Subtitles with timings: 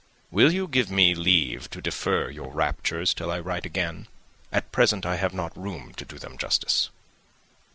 [0.31, 4.07] "Will you give me leave to defer your raptures till I write again?
[4.51, 6.89] At present I have not room to do them justice."